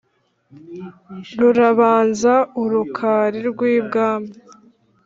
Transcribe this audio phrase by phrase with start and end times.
[1.39, 4.31] Rurabanza u Rukari Rw'i Bwami